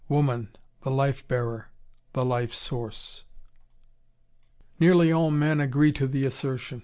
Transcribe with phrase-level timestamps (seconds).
[0.09, 0.49] Woman,
[0.81, 1.69] the life bearer,
[2.13, 3.23] the life source.
[4.79, 6.79] Nearly all men agree to the assertion.